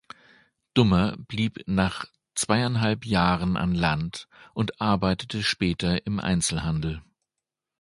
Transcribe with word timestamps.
Dummer 0.73 1.15
blieb 1.15 1.59
nach 1.67 2.05
zweieinhalb 2.33 3.05
Jahren 3.05 3.55
an 3.55 3.75
Land 3.75 4.27
und 4.55 4.81
arbeitete 4.81 5.43
später 5.43 6.07
im 6.07 6.19
Einzelhandel. 6.19 7.03